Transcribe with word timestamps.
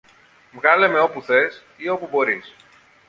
Βγάλε 0.51 0.87
με 0.87 0.99
όπου 0.99 1.21
θες 1.21 1.63
ή 1.77 1.89
όπου 1.89 2.07
μπορείς 2.11 2.55